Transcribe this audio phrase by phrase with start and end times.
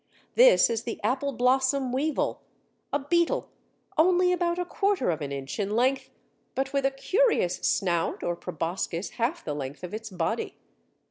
[0.33, 2.41] This is the Apple blossom Weevil,
[2.91, 3.51] a beetle
[3.99, 6.09] only about quarter of an inch in length,
[6.55, 10.57] but with a curious snout or proboscis half the length of its body.